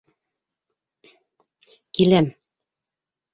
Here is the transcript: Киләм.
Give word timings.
Киләм. 1.99 2.31